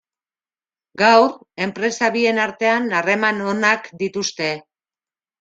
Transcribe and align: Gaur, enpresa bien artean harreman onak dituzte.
Gaur, 1.01 1.35
enpresa 1.65 2.09
bien 2.15 2.41
artean 2.47 2.89
harreman 3.01 3.45
onak 3.53 3.93
dituzte. 4.03 4.51